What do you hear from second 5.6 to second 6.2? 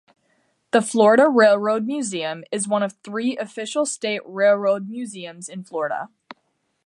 Florida.